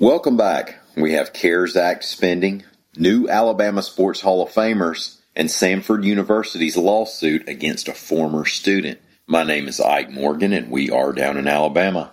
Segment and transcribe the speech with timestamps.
[0.00, 0.80] Welcome back.
[0.96, 2.64] We have CARES Act spending,
[2.96, 8.98] new Alabama Sports Hall of Famers, and Samford University's lawsuit against a former student.
[9.28, 12.12] My name is Ike Morgan, and we are down in Alabama.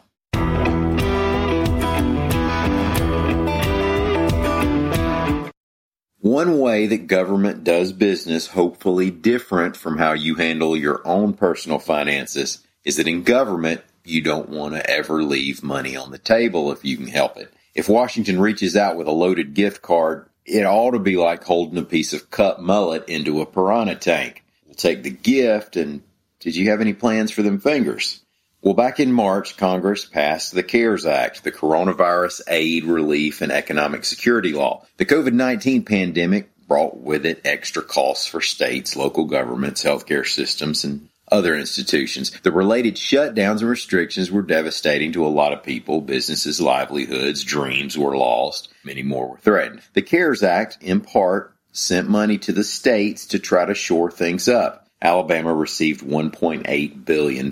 [6.19, 11.79] One way that government does business, hopefully different from how you handle your own personal
[11.79, 16.71] finances, is that in government, you don't want to ever leave money on the table
[16.71, 17.51] if you can help it.
[17.73, 21.77] If Washington reaches out with a loaded gift card, it ought to be like holding
[21.77, 24.43] a piece of cut mullet into a piranha tank.
[24.65, 26.01] We'll take the gift and
[26.39, 28.19] did you have any plans for them fingers?
[28.61, 34.05] Well, back in March, Congress passed the CARES Act, the Coronavirus Aid, Relief, and Economic
[34.05, 34.85] Security Law.
[34.97, 41.09] The COVID-19 pandemic brought with it extra costs for states, local governments, healthcare systems, and
[41.31, 42.31] other institutions.
[42.43, 46.01] The related shutdowns and restrictions were devastating to a lot of people.
[46.01, 48.69] Businesses, livelihoods, dreams were lost.
[48.83, 49.81] Many more were threatened.
[49.93, 54.49] The CARES Act, in part, sent money to the states to try to shore things
[54.49, 54.87] up.
[55.01, 57.49] Alabama received $1.8 billion.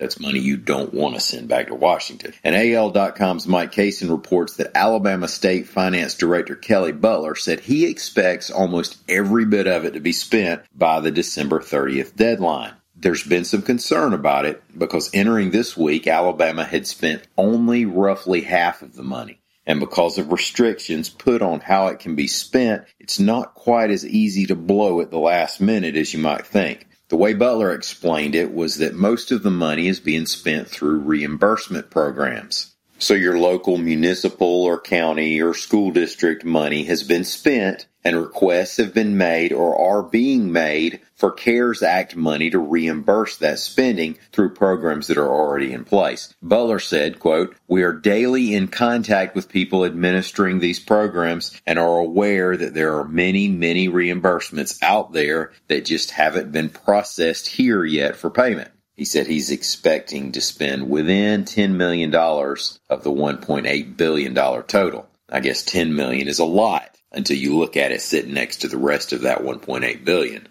[0.00, 2.32] That's money you don't want to send back to Washington.
[2.42, 8.50] And AL.com's Mike Cason reports that Alabama State Finance Director Kelly Butler said he expects
[8.50, 12.72] almost every bit of it to be spent by the December 30th deadline.
[13.02, 18.42] There's been some concern about it because entering this week, Alabama had spent only roughly
[18.42, 19.40] half of the money.
[19.66, 24.04] And because of restrictions put on how it can be spent, it's not quite as
[24.04, 26.88] easy to blow at the last minute as you might think.
[27.08, 31.00] The way Butler explained it was that most of the money is being spent through
[31.00, 32.69] reimbursement programs.
[33.02, 38.76] So your local municipal or county or school district money has been spent and requests
[38.76, 44.18] have been made or are being made for CARES Act money to reimburse that spending
[44.32, 46.34] through programs that are already in place.
[46.42, 51.98] Butler said, quote, We are daily in contact with people administering these programs and are
[51.98, 57.82] aware that there are many, many reimbursements out there that just haven't been processed here
[57.82, 58.70] yet for payment.
[59.00, 65.08] He said he's expecting to spend within $10 million of the $1.8 billion total.
[65.26, 68.68] I guess 10 million is a lot until you look at it sitting next to
[68.68, 70.48] the rest of that 1.8 billion.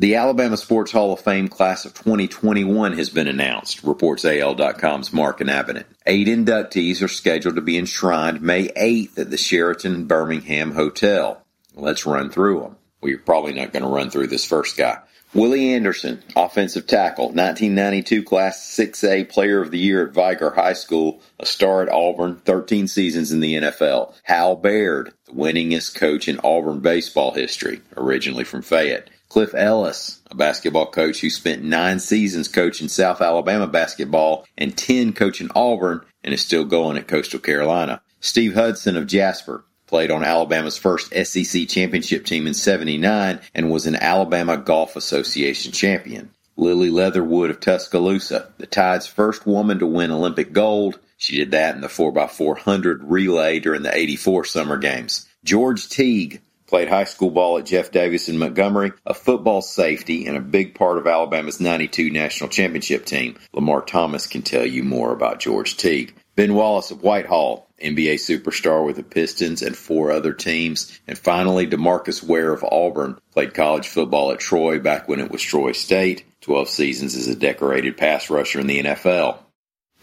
[0.00, 5.38] The Alabama Sports Hall of Fame class of 2021 has been announced, reports AL.com's Mark
[5.38, 5.84] Inabinett.
[6.06, 11.40] Eight inductees are scheduled to be enshrined May 8th at the Sheraton Birmingham Hotel.
[11.76, 12.76] Let's run through them.
[13.00, 14.98] We're probably not going to run through this first guy.
[15.34, 21.20] Willie Anderson, offensive tackle, 1992 Class 6A Player of the Year at Vigor High School,
[21.38, 24.14] a star at Auburn, 13 seasons in the NFL.
[24.22, 29.10] Hal Baird, the winningest coach in Auburn baseball history, originally from Fayette.
[29.28, 35.12] Cliff Ellis, a basketball coach who spent nine seasons coaching South Alabama basketball and 10
[35.12, 38.00] coaching Auburn and is still going at Coastal Carolina.
[38.20, 43.86] Steve Hudson of Jasper, played on Alabama's first SEC championship team in 79 and was
[43.86, 46.30] an Alabama Golf Association champion.
[46.56, 50.98] Lillie Leatherwood of Tuscaloosa, the Tide's first woman to win Olympic gold.
[51.18, 55.26] She did that in the 4x400 relay during the 84 summer games.
[55.44, 60.36] George Teague played high school ball at Jeff Davis in Montgomery, a football safety and
[60.36, 63.38] a big part of Alabama's 92 national championship team.
[63.52, 66.14] Lamar Thomas can tell you more about George Teague.
[66.34, 70.98] Ben Wallace of Whitehall, NBA superstar with the Pistons and four other teams.
[71.06, 75.42] And finally, Demarcus Ware of Auburn played college football at Troy back when it was
[75.42, 76.24] Troy State.
[76.42, 79.38] 12 seasons as a decorated pass rusher in the NFL.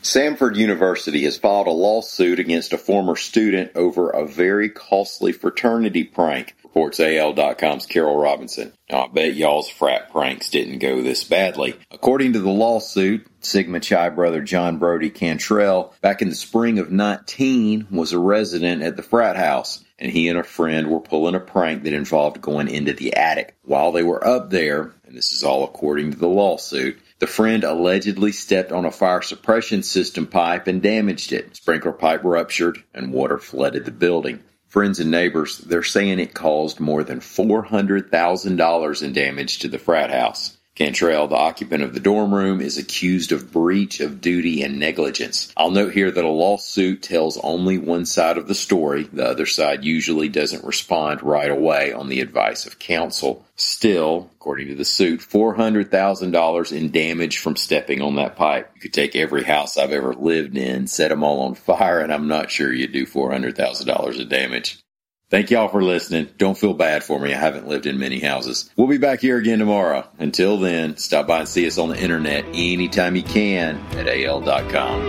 [0.02, 6.04] Samford University has filed a lawsuit against a former student over a very costly fraternity
[6.04, 8.74] prank, reports AL.com's Carol Robinson.
[8.92, 11.76] I bet y'all's frat pranks didn't go this badly.
[11.92, 16.92] According to the lawsuit, Sigma Chi brother John Brody Cantrell, back in the spring of
[16.92, 21.36] 19, was a resident at the frat house, and he and a friend were pulling
[21.36, 23.56] a prank that involved going into the attic.
[23.62, 27.64] While they were up there, and this is all according to the lawsuit, the friend
[27.64, 31.56] allegedly stepped on a fire suppression system pipe and damaged it.
[31.56, 34.40] Sprinkler pipe ruptured and water flooded the building.
[34.74, 40.10] Friends and neighbors, they're saying it caused more than $400,000 in damage to the frat
[40.10, 40.58] house.
[40.76, 45.54] Cantrell, the occupant of the dorm room, is accused of breach of duty and negligence.
[45.56, 49.04] I'll note here that a lawsuit tells only one side of the story.
[49.04, 53.46] The other side usually doesn't respond right away on the advice of counsel.
[53.56, 58.72] Still, according to the suit, $400,000 in damage from stepping on that pipe.
[58.74, 62.12] You could take every house I've ever lived in, set them all on fire, and
[62.12, 64.80] I'm not sure you'd do $400,000 of damage.
[65.34, 66.30] Thank y'all for listening.
[66.38, 67.34] Don't feel bad for me.
[67.34, 68.70] I haven't lived in many houses.
[68.76, 70.08] We'll be back here again tomorrow.
[70.20, 75.02] Until then, stop by and see us on the internet anytime you can at al.com.